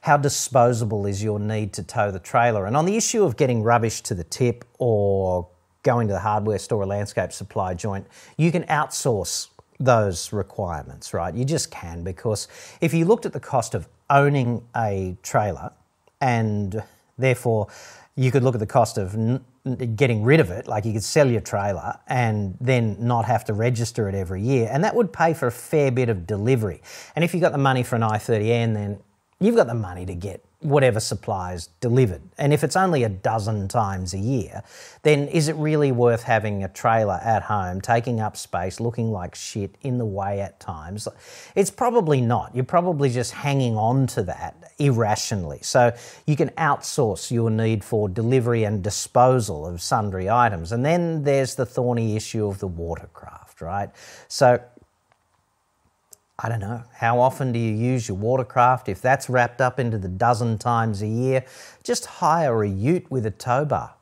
how 0.00 0.16
disposable 0.16 1.04
is 1.04 1.22
your 1.22 1.38
need 1.38 1.74
to 1.74 1.82
tow 1.82 2.10
the 2.10 2.20
trailer? 2.20 2.64
And 2.64 2.74
on 2.74 2.86
the 2.86 2.96
issue 2.96 3.24
of 3.24 3.36
getting 3.36 3.62
rubbish 3.62 4.00
to 4.02 4.14
the 4.14 4.24
tip 4.24 4.64
or 4.78 5.48
going 5.82 6.08
to 6.08 6.12
the 6.12 6.20
hardware 6.20 6.58
store 6.58 6.82
or 6.82 6.86
landscape 6.86 7.32
supply 7.32 7.74
joint, 7.74 8.06
you 8.36 8.50
can 8.52 8.64
outsource 8.64 9.48
those 9.78 10.32
requirements, 10.32 11.14
right? 11.14 11.34
You 11.34 11.44
just 11.44 11.70
can 11.70 12.02
because 12.02 12.48
if 12.80 12.92
you 12.92 13.04
looked 13.04 13.26
at 13.26 13.32
the 13.32 13.40
cost 13.40 13.74
of 13.74 13.88
owning 14.10 14.62
a 14.76 15.16
trailer 15.22 15.72
and 16.20 16.82
therefore 17.16 17.68
you 18.16 18.32
could 18.32 18.42
look 18.42 18.54
at 18.54 18.60
the 18.60 18.66
cost 18.66 18.98
of 18.98 19.14
n- 19.14 19.44
getting 19.94 20.24
rid 20.24 20.40
of 20.40 20.50
it, 20.50 20.66
like 20.66 20.84
you 20.84 20.92
could 20.92 21.04
sell 21.04 21.30
your 21.30 21.40
trailer 21.40 21.96
and 22.08 22.56
then 22.60 22.96
not 22.98 23.24
have 23.24 23.44
to 23.44 23.52
register 23.52 24.08
it 24.08 24.14
every 24.14 24.42
year, 24.42 24.68
and 24.72 24.82
that 24.82 24.96
would 24.96 25.12
pay 25.12 25.34
for 25.34 25.46
a 25.46 25.52
fair 25.52 25.92
bit 25.92 26.08
of 26.08 26.26
delivery. 26.26 26.82
And 27.14 27.24
if 27.24 27.34
you 27.34 27.40
got 27.40 27.52
the 27.52 27.58
money 27.58 27.84
for 27.84 27.94
an 27.94 28.02
i30N, 28.02 28.74
then 28.74 28.98
you've 29.40 29.56
got 29.56 29.66
the 29.66 29.74
money 29.74 30.04
to 30.06 30.14
get 30.14 30.44
whatever 30.60 30.98
supplies 30.98 31.68
delivered. 31.80 32.20
And 32.36 32.52
if 32.52 32.64
it's 32.64 32.74
only 32.74 33.04
a 33.04 33.08
dozen 33.08 33.68
times 33.68 34.12
a 34.12 34.18
year, 34.18 34.64
then 35.04 35.28
is 35.28 35.46
it 35.46 35.54
really 35.54 35.92
worth 35.92 36.24
having 36.24 36.64
a 36.64 36.68
trailer 36.68 37.20
at 37.22 37.42
home, 37.44 37.80
taking 37.80 38.18
up 38.18 38.36
space, 38.36 38.80
looking 38.80 39.12
like 39.12 39.36
shit, 39.36 39.76
in 39.82 39.98
the 39.98 40.04
way 40.04 40.40
at 40.40 40.58
times? 40.58 41.06
It's 41.54 41.70
probably 41.70 42.20
not. 42.20 42.56
You're 42.56 42.64
probably 42.64 43.08
just 43.08 43.32
hanging 43.32 43.76
on 43.76 44.08
to 44.08 44.24
that 44.24 44.72
irrationally. 44.78 45.60
So 45.62 45.94
you 46.26 46.34
can 46.34 46.50
outsource 46.50 47.30
your 47.30 47.50
need 47.50 47.84
for 47.84 48.08
delivery 48.08 48.64
and 48.64 48.82
disposal 48.82 49.64
of 49.64 49.80
sundry 49.80 50.28
items. 50.28 50.72
And 50.72 50.84
then 50.84 51.22
there's 51.22 51.54
the 51.54 51.66
thorny 51.66 52.16
issue 52.16 52.48
of 52.48 52.58
the 52.58 52.68
watercraft, 52.68 53.60
right? 53.60 53.90
So 54.26 54.60
I 56.40 56.48
don't 56.48 56.60
know, 56.60 56.84
how 56.92 57.18
often 57.18 57.50
do 57.50 57.58
you 57.58 57.74
use 57.74 58.06
your 58.06 58.16
watercraft? 58.16 58.88
If 58.88 59.02
that's 59.02 59.28
wrapped 59.28 59.60
up 59.60 59.80
into 59.80 59.98
the 59.98 60.08
dozen 60.08 60.56
times 60.58 61.02
a 61.02 61.08
year, 61.08 61.44
just 61.82 62.06
hire 62.06 62.62
a 62.62 62.68
ute 62.68 63.10
with 63.10 63.26
a 63.26 63.32
tow 63.32 63.64
bar. 63.64 63.94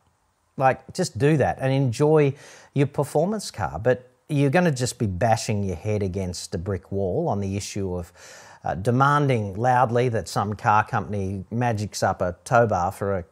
Like, 0.59 0.93
just 0.93 1.17
do 1.19 1.39
that 1.39 1.59
and 1.61 1.73
enjoy 1.73 2.35
your 2.75 2.89
performance 2.89 3.51
car. 3.51 3.79
But 3.79 4.11
you're 4.29 4.51
going 4.51 4.65
to 4.67 4.71
just 4.71 4.99
be 4.99 5.07
bashing 5.07 5.63
your 5.63 5.77
head 5.77 6.03
against 6.03 6.55
a 6.55 6.59
brick 6.59 6.93
wall 6.93 7.29
on 7.29 7.41
the 7.41 7.57
issue 7.57 7.95
of 7.95 8.13
uh, 8.65 8.75
demanding 8.75 9.55
loudly 9.55 10.09
that 10.11 10.29
some 10.29 10.55
car 10.55 10.85
company 10.85 11.45
magics 11.51 12.03
up 12.03 12.21
a 12.21 12.37
tow 12.45 12.67
bar 12.67 12.93
for 12.93 13.19
a 13.19 13.25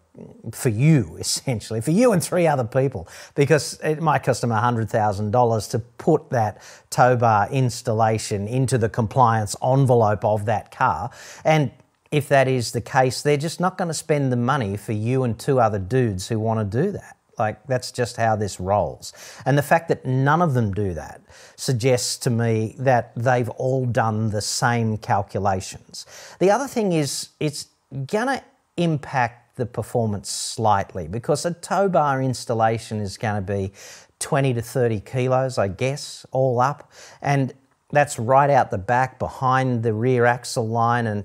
for 0.53 0.69
you, 0.69 1.17
essentially, 1.21 1.81
for 1.81 1.91
you 1.91 2.13
and 2.13 2.23
three 2.23 2.47
other 2.47 2.65
people, 2.65 3.09
because 3.35 3.79
it 3.83 4.01
might 4.01 4.23
cost 4.23 4.41
them 4.41 4.51
$100,000 4.51 5.71
to 5.71 5.79
put 5.79 6.31
that 6.31 6.63
tow 6.91 7.17
bar 7.17 7.49
installation 7.51 8.47
into 8.47 8.79
the 8.79 8.89
compliance 8.89 9.57
envelope 9.63 10.25
of 10.25 10.45
that 10.47 10.71
car. 10.71 11.11
And 11.45 11.71
if 12.11 12.29
that 12.29 12.47
is 12.47 12.73
the 12.73 12.81
case, 12.81 13.23
they're 13.23 13.37
just 13.37 13.61
not 13.61 13.77
going 13.77 13.89
to 13.89 13.95
spend 13.95 14.31
the 14.31 14.37
money 14.37 14.77
for 14.77 14.93
you 14.93 15.25
and 15.25 15.39
two 15.39 15.59
other 15.59 15.79
dudes 15.81 16.29
who 16.29 16.39
want 16.39 16.71
to 16.71 16.83
do 16.83 16.93
that. 16.93 17.17
Like, 17.37 17.67
that's 17.67 17.91
just 17.91 18.17
how 18.17 18.37
this 18.37 18.61
rolls. 18.61 19.13
And 19.45 19.59
the 19.59 19.63
fact 19.63 19.89
that 19.89 20.07
none 20.07 20.41
of 20.41 20.55
them 20.55 20.73
do 20.73 20.95
that 20.95 21.21
suggests 21.57 22.17
to 22.19 22.31
me 22.31 22.77
that 22.79 23.13
they've 23.17 23.49
all 23.51 23.87
done 23.87 24.31
the 24.31 24.41
same 24.41 24.97
calculations. 24.99 26.07
The 26.39 26.53
other 26.53 26.69
thing 26.69 26.93
is, 26.93 27.31
it's 27.41 27.67
going 28.07 28.29
to 28.29 28.45
impact 28.77 29.44
the 29.57 29.67
performance 29.67 30.31
slightly 30.31 31.07
because 31.07 31.45
a 31.45 31.55
tow 31.55 31.89
bar 31.89 32.23
installation 32.23 33.01
is 33.01 33.17
going 33.17 33.37
to 33.37 33.53
be 33.53 33.73
20 34.19 34.55
to 34.55 34.63
30 34.63 35.01
kilos, 35.01 35.59
I 35.59 35.69
guess, 35.69 36.27
all 36.33 36.61
up. 36.61 36.91
And 37.21 37.53
that's 37.91 38.19
right 38.19 38.51
out 38.51 38.71
the 38.71 38.79
back 38.79 39.19
behind 39.19 39.83
the 39.83 39.93
rear 39.93 40.25
axle 40.25 40.67
line 40.69 41.07
and 41.07 41.25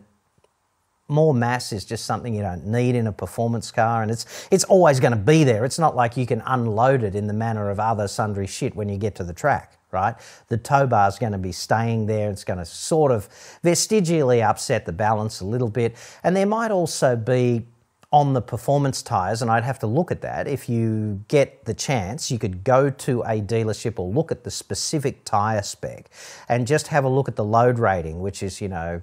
more 1.08 1.34
mass 1.34 1.74
is 1.74 1.86
just 1.86 2.06
something 2.06 2.36
you 2.36 2.42
don't 2.42 2.68
need 2.68 2.96
in 2.96 3.08
a 3.08 3.12
performance 3.12 3.72
car 3.72 4.04
and 4.04 4.12
it's 4.12 4.48
it's 4.52 4.64
always 4.66 5.00
going 5.00 5.12
to 5.12 5.18
be 5.18 5.44
there. 5.44 5.66
It's 5.66 5.80
not 5.80 5.96
like 5.96 6.16
you 6.16 6.28
can 6.28 6.44
unload 6.46 7.04
it 7.04 7.16
in 7.16 7.26
the 7.26 7.34
manner 7.34 7.72
of 7.72 7.80
other 7.80 8.08
sundry 8.08 8.46
shit 8.46 8.76
when 8.76 8.90
you 8.90 8.98
get 8.98 9.16
to 9.16 9.24
the 9.24 9.34
track, 9.34 9.80
right? 9.92 10.16
The 10.50 10.58
tow 10.58 10.86
bar 10.86 11.08
is 11.08 11.18
going 11.18 11.32
to 11.32 11.40
be 11.40 11.52
staying 11.52 12.06
there. 12.06 12.30
It's 12.30 12.44
going 12.44 12.60
to 12.60 12.66
sort 12.66 13.12
of 13.12 13.28
vestigially 13.64 14.44
upset 14.44 14.86
the 14.86 14.92
balance 14.94 15.42
a 15.42 15.46
little 15.46 15.70
bit. 15.70 15.96
And 16.24 16.36
there 16.36 16.46
might 16.46 16.70
also 16.70 17.16
be 17.16 17.66
on 18.12 18.34
the 18.34 18.42
performance 18.42 19.04
tyres, 19.04 19.42
and 19.42 19.52
I'd 19.52 19.64
have 19.64 19.80
to 19.80 19.88
look 19.88 20.12
at 20.12 20.22
that. 20.22 20.48
If 20.48 20.68
you 20.68 21.24
get 21.28 21.66
the 21.66 21.76
chance, 21.76 22.32
you 22.32 22.40
could 22.40 22.64
go 22.64 22.90
to 22.90 23.22
a 23.22 23.40
dealership 23.40 24.00
or 24.00 24.10
look 24.10 24.32
at 24.32 24.44
the 24.44 24.52
specific 24.52 25.24
tyre 25.26 25.62
spec 25.62 26.10
and 26.48 26.66
just 26.66 26.88
have 26.88 27.04
a 27.04 27.10
look 27.10 27.28
at 27.28 27.36
the 27.36 27.44
load 27.44 27.78
rating, 27.78 28.20
which 28.22 28.42
is, 28.42 28.62
you 28.62 28.68
know, 28.68 29.02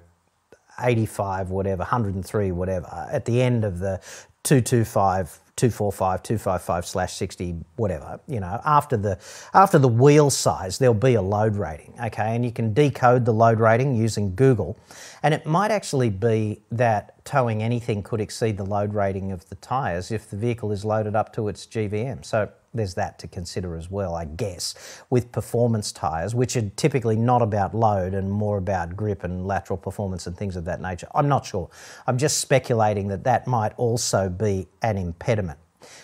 85, 0.79 1.49
whatever, 1.49 1.79
103, 1.79 2.51
whatever, 2.51 3.07
at 3.09 3.25
the 3.25 3.41
end 3.41 3.63
of 3.63 3.79
the 3.79 3.99
225 4.43 5.39
245 5.57 6.23
255 6.23 6.85
slash 6.85 7.13
60 7.13 7.55
whatever 7.75 8.19
you 8.27 8.39
know 8.39 8.61
after 8.63 8.95
the 8.95 9.19
after 9.53 9.77
the 9.77 9.87
wheel 9.87 10.29
size 10.29 10.77
there'll 10.77 10.93
be 10.93 11.15
a 11.15 11.21
load 11.21 11.55
rating 11.55 11.93
okay? 12.03 12.35
And 12.35 12.45
you 12.45 12.51
can 12.51 12.73
decode 12.73 13.25
the 13.25 13.33
load 13.33 13.59
rating 13.59 13.95
using 13.95 14.35
google. 14.35 14.77
And 15.23 15.33
it 15.33 15.45
might 15.45 15.71
actually 15.71 16.09
be 16.09 16.61
that 16.71 17.23
towing 17.25 17.61
anything 17.61 18.03
could 18.03 18.21
exceed 18.21 18.57
the 18.57 18.65
load 18.65 18.93
rating 18.93 19.31
of 19.31 19.47
the 19.49 19.55
tires 19.55 20.11
if 20.11 20.29
the 20.29 20.37
vehicle 20.37 20.71
is 20.71 20.85
loaded 20.85 21.15
up 21.15 21.33
to 21.33 21.49
its 21.49 21.65
gvm 21.65 22.23
so 22.23 22.49
there's 22.77 22.93
that 22.95 23.19
to 23.19 23.27
consider 23.27 23.75
as 23.75 23.91
well, 23.91 24.15
I 24.15 24.25
guess, 24.25 25.03
with 25.09 25.31
performance 25.31 25.91
tyres, 25.91 26.33
which 26.33 26.55
are 26.55 26.69
typically 26.75 27.15
not 27.15 27.41
about 27.41 27.75
load 27.75 28.13
and 28.13 28.31
more 28.31 28.57
about 28.57 28.95
grip 28.95 29.23
and 29.23 29.45
lateral 29.45 29.77
performance 29.77 30.27
and 30.27 30.37
things 30.37 30.55
of 30.55 30.65
that 30.65 30.81
nature. 30.81 31.07
I'm 31.13 31.27
not 31.27 31.45
sure. 31.45 31.69
I'm 32.07 32.17
just 32.17 32.39
speculating 32.39 33.07
that 33.09 33.23
that 33.25 33.47
might 33.47 33.73
also 33.77 34.29
be 34.29 34.67
an 34.81 34.97
impediment. 34.97 35.59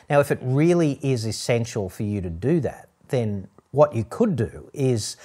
Now, 0.09 0.19
if 0.19 0.31
it 0.31 0.39
really 0.41 0.99
is 1.01 1.25
essential 1.25 1.89
for 1.89 2.03
you 2.03 2.21
to 2.21 2.29
do 2.29 2.59
that, 2.61 2.89
then 3.09 3.47
what 3.71 3.95
you 3.95 4.05
could 4.09 4.35
do 4.35 4.69
is 4.73 5.17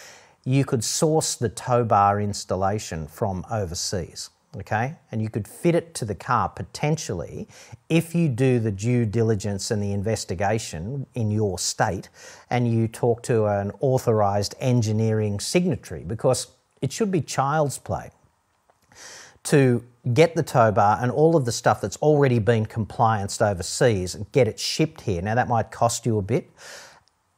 you 0.44 0.64
could 0.64 0.82
source 0.82 1.34
the 1.34 1.48
tow 1.48 1.84
bar 1.84 2.20
installation 2.20 3.06
from 3.06 3.44
overseas 3.50 4.30
okay? 4.56 4.96
And 5.12 5.20
you 5.20 5.28
could 5.28 5.46
fit 5.46 5.74
it 5.74 5.94
to 5.94 6.04
the 6.04 6.14
car 6.14 6.48
potentially 6.48 7.48
if 7.88 8.14
you 8.14 8.28
do 8.28 8.58
the 8.58 8.70
due 8.70 9.04
diligence 9.04 9.70
and 9.70 9.82
the 9.82 9.92
investigation 9.92 11.06
in 11.14 11.30
your 11.30 11.58
state 11.58 12.08
and 12.50 12.70
you 12.70 12.88
talk 12.88 13.22
to 13.24 13.46
an 13.46 13.72
authorized 13.80 14.54
engineering 14.60 15.40
signatory 15.40 16.04
because 16.04 16.48
it 16.80 16.92
should 16.92 17.10
be 17.10 17.20
child's 17.20 17.78
play 17.78 18.10
to 19.44 19.84
get 20.12 20.34
the 20.34 20.42
tow 20.42 20.72
bar 20.72 20.98
and 21.00 21.10
all 21.10 21.36
of 21.36 21.44
the 21.44 21.52
stuff 21.52 21.80
that's 21.80 21.96
already 21.98 22.38
been 22.38 22.66
complianced 22.66 23.42
overseas 23.42 24.14
and 24.14 24.30
get 24.32 24.48
it 24.48 24.58
shipped 24.58 25.02
here. 25.02 25.22
Now, 25.22 25.34
that 25.34 25.48
might 25.48 25.70
cost 25.70 26.06
you 26.06 26.18
a 26.18 26.22
bit, 26.22 26.50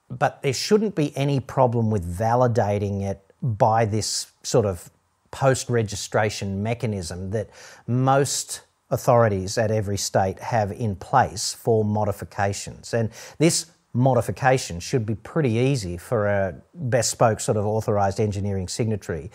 but 0.09 0.43
there 0.43 0.53
shouldn't 0.53 0.95
be 0.95 1.17
any 1.17 1.41
problem 1.41 1.91
with 1.91 2.05
validating 2.19 3.03
it 3.03 3.25
by 3.43 3.85
this 3.85 4.29
sort 4.43 4.67
of 4.67 4.91
post 5.31 5.69
registration 5.71 6.63
mechanism 6.63 7.31
that 7.31 7.51
most 7.87 8.63
authorities 8.91 9.57
at 9.57 9.71
every 9.71 9.97
state 9.97 10.39
have 10.41 10.73
in 10.73 10.97
place 10.97 11.55
for 11.55 11.85
modifications. 11.85 12.93
And 12.93 13.11
this 13.39 13.67
modification 13.93 14.81
should 14.81 15.07
be 15.07 15.15
pretty 15.15 15.51
easy 15.51 15.97
for 15.97 16.27
a 16.27 16.55
bespoke 16.89 17.41
sort 17.41 17.57
of 17.57 17.67
authorised 17.67 18.21
engineering 18.21 18.69
signatory 18.69 19.31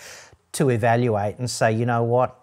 to 0.53 0.69
evaluate 0.69 1.37
and 1.37 1.49
say, 1.49 1.71
you 1.71 1.85
know 1.85 2.03
what, 2.03 2.39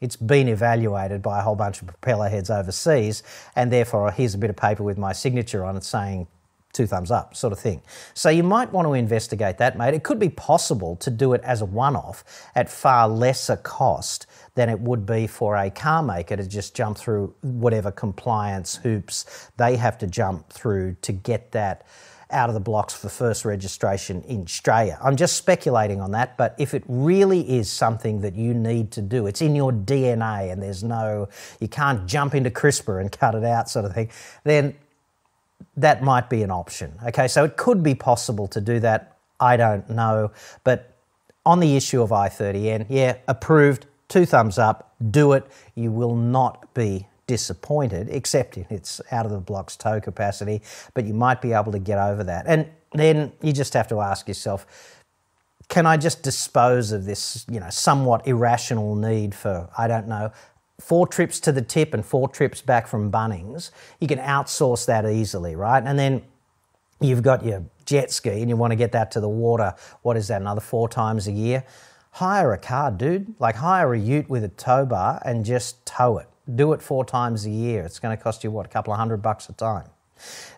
it's 0.00 0.16
been 0.16 0.48
evaluated 0.48 1.22
by 1.22 1.38
a 1.38 1.42
whole 1.42 1.54
bunch 1.54 1.80
of 1.80 1.88
propeller 1.88 2.28
heads 2.28 2.50
overseas, 2.50 3.22
and 3.54 3.72
therefore 3.72 4.10
here's 4.10 4.34
a 4.34 4.38
bit 4.38 4.50
of 4.50 4.56
paper 4.56 4.82
with 4.82 4.98
my 4.98 5.12
signature 5.12 5.64
on 5.64 5.76
it 5.76 5.84
saying 5.84 6.26
two 6.72 6.86
thumbs 6.86 7.10
up, 7.10 7.36
sort 7.36 7.52
of 7.52 7.58
thing. 7.58 7.82
So 8.14 8.28
you 8.28 8.42
might 8.42 8.72
want 8.72 8.86
to 8.88 8.94
investigate 8.94 9.58
that, 9.58 9.76
mate. 9.76 9.94
It 9.94 10.02
could 10.02 10.18
be 10.18 10.30
possible 10.30 10.96
to 10.96 11.10
do 11.10 11.32
it 11.34 11.40
as 11.44 11.60
a 11.60 11.66
one 11.66 11.96
off 11.96 12.24
at 12.54 12.70
far 12.70 13.08
lesser 13.08 13.56
cost 13.56 14.26
than 14.54 14.68
it 14.68 14.80
would 14.80 15.06
be 15.06 15.26
for 15.26 15.56
a 15.56 15.70
car 15.70 16.02
maker 16.02 16.36
to 16.36 16.46
just 16.46 16.74
jump 16.74 16.96
through 16.96 17.34
whatever 17.42 17.90
compliance 17.90 18.76
hoops 18.76 19.50
they 19.56 19.76
have 19.76 19.98
to 19.98 20.06
jump 20.06 20.50
through 20.50 20.96
to 21.02 21.12
get 21.12 21.52
that 21.52 21.86
out 22.32 22.48
of 22.48 22.54
the 22.54 22.60
blocks 22.60 22.94
for 22.94 23.08
first 23.08 23.44
registration 23.44 24.22
in 24.22 24.42
Australia. 24.42 24.98
I'm 25.02 25.16
just 25.16 25.36
speculating 25.36 26.00
on 26.00 26.12
that, 26.12 26.36
but 26.36 26.54
if 26.58 26.74
it 26.74 26.82
really 26.88 27.58
is 27.58 27.70
something 27.70 28.22
that 28.22 28.34
you 28.34 28.54
need 28.54 28.90
to 28.92 29.02
do, 29.02 29.26
it's 29.26 29.42
in 29.42 29.54
your 29.54 29.72
DNA 29.72 30.50
and 30.50 30.62
there's 30.62 30.82
no, 30.82 31.28
you 31.60 31.68
can't 31.68 32.06
jump 32.06 32.34
into 32.34 32.50
CRISPR 32.50 33.00
and 33.00 33.12
cut 33.12 33.34
it 33.34 33.44
out 33.44 33.68
sort 33.68 33.84
of 33.84 33.94
thing, 33.94 34.10
then 34.44 34.74
that 35.76 36.02
might 36.02 36.28
be 36.30 36.42
an 36.42 36.50
option. 36.50 36.92
Okay, 37.06 37.28
so 37.28 37.44
it 37.44 37.56
could 37.56 37.82
be 37.82 37.94
possible 37.94 38.46
to 38.48 38.60
do 38.60 38.80
that. 38.80 39.16
I 39.40 39.56
don't 39.56 39.88
know. 39.90 40.30
But 40.64 40.96
on 41.44 41.60
the 41.60 41.76
issue 41.76 42.02
of 42.02 42.10
i30N, 42.10 42.86
yeah, 42.88 43.16
approved, 43.28 43.86
two 44.08 44.26
thumbs 44.26 44.58
up, 44.58 44.94
do 45.10 45.32
it. 45.32 45.44
You 45.74 45.90
will 45.90 46.14
not 46.14 46.72
be 46.74 47.08
disappointed, 47.26 48.08
except 48.10 48.56
in 48.56 48.66
its 48.70 49.00
out 49.10 49.24
of 49.24 49.32
the 49.32 49.38
blocks 49.38 49.76
tow 49.76 50.00
capacity, 50.00 50.60
but 50.94 51.04
you 51.04 51.14
might 51.14 51.40
be 51.40 51.52
able 51.52 51.72
to 51.72 51.78
get 51.78 51.98
over 51.98 52.22
that. 52.24 52.44
And 52.46 52.68
then 52.92 53.32
you 53.40 53.52
just 53.52 53.72
have 53.74 53.88
to 53.88 54.00
ask 54.00 54.28
yourself, 54.28 54.66
can 55.68 55.86
I 55.86 55.96
just 55.96 56.22
dispose 56.22 56.92
of 56.92 57.06
this, 57.06 57.46
you 57.50 57.58
know, 57.58 57.70
somewhat 57.70 58.26
irrational 58.26 58.94
need 58.94 59.34
for, 59.34 59.68
I 59.78 59.88
don't 59.88 60.06
know, 60.08 60.30
four 60.82 61.06
trips 61.06 61.38
to 61.40 61.52
the 61.52 61.62
tip 61.62 61.94
and 61.94 62.04
four 62.04 62.28
trips 62.28 62.60
back 62.60 62.86
from 62.86 63.10
Bunnings, 63.10 63.70
you 64.00 64.08
can 64.08 64.18
outsource 64.18 64.84
that 64.86 65.06
easily, 65.06 65.54
right? 65.54 65.82
And 65.82 65.98
then 65.98 66.22
you've 67.00 67.22
got 67.22 67.44
your 67.44 67.64
jet 67.84 68.10
ski 68.10 68.40
and 68.40 68.48
you 68.48 68.56
want 68.56 68.72
to 68.72 68.76
get 68.76 68.92
that 68.92 69.10
to 69.12 69.20
the 69.20 69.28
water, 69.28 69.74
what 70.02 70.16
is 70.16 70.28
that, 70.28 70.40
another 70.40 70.60
four 70.60 70.88
times 70.88 71.28
a 71.28 71.32
year? 71.32 71.64
Hire 72.10 72.52
a 72.52 72.58
car, 72.58 72.90
dude. 72.90 73.34
Like 73.38 73.56
hire 73.56 73.94
a 73.94 73.98
ute 73.98 74.28
with 74.28 74.44
a 74.44 74.48
tow 74.48 74.84
bar 74.84 75.22
and 75.24 75.44
just 75.44 75.86
tow 75.86 76.18
it. 76.18 76.26
Do 76.54 76.72
it 76.72 76.82
four 76.82 77.04
times 77.04 77.46
a 77.46 77.50
year. 77.50 77.84
It's 77.84 78.00
going 78.00 78.16
to 78.16 78.22
cost 78.22 78.42
you, 78.42 78.50
what, 78.50 78.66
a 78.66 78.68
couple 78.68 78.92
of 78.92 78.98
hundred 78.98 79.22
bucks 79.22 79.48
a 79.48 79.52
time. 79.52 79.86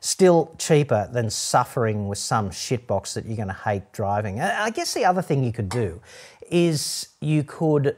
Still 0.00 0.54
cheaper 0.58 1.08
than 1.12 1.30
suffering 1.30 2.08
with 2.08 2.18
some 2.18 2.50
shitbox 2.50 3.14
that 3.14 3.26
you're 3.26 3.36
going 3.36 3.48
to 3.48 3.54
hate 3.54 3.92
driving. 3.92 4.40
I 4.40 4.70
guess 4.70 4.94
the 4.94 5.04
other 5.04 5.22
thing 5.22 5.44
you 5.44 5.52
could 5.52 5.68
do 5.68 6.00
is 6.50 7.08
you 7.20 7.44
could 7.44 7.96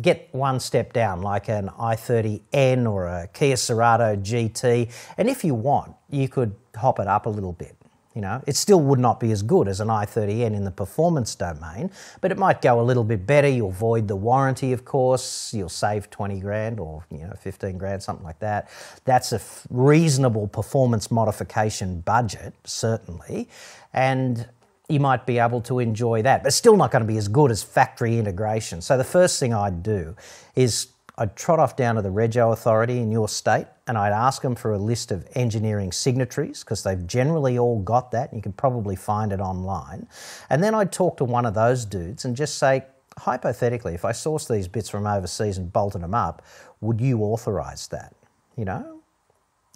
get 0.00 0.28
one 0.32 0.60
step 0.60 0.92
down, 0.92 1.20
like 1.22 1.48
an 1.48 1.68
i30N 1.68 2.90
or 2.90 3.06
a 3.06 3.28
Kia 3.32 3.56
Cerato 3.56 4.16
GT, 4.16 4.90
and 5.18 5.28
if 5.28 5.44
you 5.44 5.54
want, 5.54 5.94
you 6.10 6.28
could 6.28 6.54
hop 6.74 6.98
it 6.98 7.06
up 7.06 7.26
a 7.26 7.30
little 7.30 7.52
bit. 7.52 7.76
You 8.14 8.20
know, 8.20 8.42
it 8.46 8.54
still 8.54 8.80
would 8.80 9.00
not 9.00 9.18
be 9.18 9.32
as 9.32 9.42
good 9.42 9.66
as 9.66 9.80
an 9.80 9.88
i30N 9.88 10.54
in 10.54 10.62
the 10.64 10.70
performance 10.70 11.34
domain, 11.34 11.90
but 12.20 12.30
it 12.30 12.38
might 12.38 12.62
go 12.62 12.80
a 12.80 12.82
little 12.82 13.02
bit 13.02 13.26
better. 13.26 13.48
You'll 13.48 13.72
void 13.72 14.06
the 14.06 14.14
warranty, 14.14 14.72
of 14.72 14.84
course. 14.84 15.52
You'll 15.52 15.68
save 15.68 16.10
20 16.10 16.38
grand 16.38 16.78
or, 16.78 17.04
you 17.10 17.26
know, 17.26 17.34
15 17.40 17.76
grand, 17.76 18.04
something 18.04 18.24
like 18.24 18.38
that. 18.38 18.70
That's 19.04 19.32
a 19.32 19.36
f- 19.36 19.66
reasonable 19.68 20.46
performance 20.46 21.10
modification 21.10 22.00
budget, 22.02 22.54
certainly. 22.62 23.48
And 23.92 24.48
you 24.88 25.00
might 25.00 25.26
be 25.26 25.38
able 25.38 25.60
to 25.62 25.78
enjoy 25.78 26.22
that, 26.22 26.42
but 26.42 26.52
still 26.52 26.76
not 26.76 26.90
going 26.90 27.02
to 27.02 27.08
be 27.08 27.16
as 27.16 27.28
good 27.28 27.50
as 27.50 27.62
factory 27.62 28.18
integration. 28.18 28.82
So 28.82 28.98
the 28.98 29.04
first 29.04 29.40
thing 29.40 29.54
I'd 29.54 29.82
do 29.82 30.14
is 30.54 30.88
I'd 31.16 31.36
trot 31.36 31.58
off 31.58 31.76
down 31.76 31.94
to 31.94 32.02
the 32.02 32.10
Rego 32.10 32.52
Authority 32.52 32.98
in 32.98 33.12
your 33.12 33.28
state 33.28 33.66
and 33.86 33.96
I'd 33.96 34.12
ask 34.12 34.42
them 34.42 34.54
for 34.54 34.72
a 34.72 34.78
list 34.78 35.12
of 35.12 35.26
engineering 35.34 35.92
signatories 35.92 36.64
because 36.64 36.82
they've 36.82 37.06
generally 37.06 37.56
all 37.56 37.80
got 37.80 38.10
that. 38.10 38.30
And 38.30 38.38
you 38.38 38.42
can 38.42 38.52
probably 38.52 38.96
find 38.96 39.32
it 39.32 39.40
online. 39.40 40.08
And 40.50 40.62
then 40.62 40.74
I'd 40.74 40.92
talk 40.92 41.16
to 41.18 41.24
one 41.24 41.46
of 41.46 41.54
those 41.54 41.84
dudes 41.84 42.24
and 42.24 42.34
just 42.34 42.58
say, 42.58 42.84
hypothetically, 43.18 43.94
if 43.94 44.04
I 44.04 44.12
source 44.12 44.48
these 44.48 44.66
bits 44.66 44.88
from 44.88 45.06
overseas 45.06 45.56
and 45.56 45.72
bolted 45.72 46.02
them 46.02 46.14
up, 46.14 46.42
would 46.80 47.00
you 47.00 47.20
authorize 47.20 47.88
that? 47.88 48.14
You 48.56 48.64
know, 48.64 48.93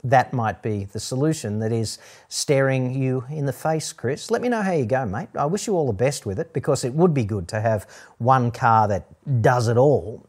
that 0.04 0.32
might 0.32 0.62
be 0.62 0.84
the 0.84 1.00
solution 1.00 1.58
that 1.58 1.72
is 1.72 1.98
staring 2.28 2.94
you 2.94 3.24
in 3.30 3.46
the 3.46 3.52
face, 3.52 3.92
Chris. 3.92 4.30
Let 4.30 4.42
me 4.42 4.48
know 4.48 4.62
how 4.62 4.72
you 4.72 4.86
go, 4.86 5.04
mate. 5.04 5.28
I 5.36 5.46
wish 5.46 5.66
you 5.66 5.74
all 5.74 5.86
the 5.86 5.92
best 5.92 6.24
with 6.24 6.38
it 6.38 6.52
because 6.52 6.84
it 6.84 6.94
would 6.94 7.12
be 7.12 7.24
good 7.24 7.48
to 7.48 7.60
have 7.60 7.86
one 8.18 8.50
car 8.50 8.86
that 8.88 9.06
does 9.42 9.66
it 9.68 9.76
all. 9.76 10.24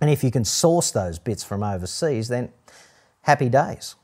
And 0.00 0.10
if 0.10 0.24
you 0.24 0.30
can 0.30 0.44
source 0.44 0.90
those 0.90 1.18
bits 1.18 1.44
from 1.44 1.62
overseas, 1.62 2.28
then 2.28 2.50
happy 3.22 3.48
days. 3.48 3.94